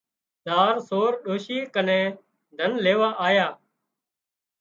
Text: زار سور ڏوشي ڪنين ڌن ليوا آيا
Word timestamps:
زار 0.45 0.75
سور 0.87 1.11
ڏوشي 1.25 1.59
ڪنين 1.75 2.05
ڌن 2.57 2.71
ليوا 2.85 3.09
آيا 3.27 3.47